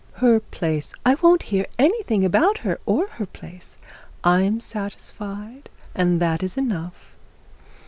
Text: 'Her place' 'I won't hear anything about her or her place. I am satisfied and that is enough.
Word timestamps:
'Her 0.13 0.39
place' 0.39 0.95
'I 1.05 1.13
won't 1.21 1.43
hear 1.43 1.67
anything 1.77 2.25
about 2.25 2.57
her 2.65 2.79
or 2.87 3.05
her 3.05 3.27
place. 3.27 3.77
I 4.23 4.41
am 4.41 4.59
satisfied 4.59 5.69
and 5.93 6.19
that 6.19 6.41
is 6.41 6.57
enough. 6.57 7.15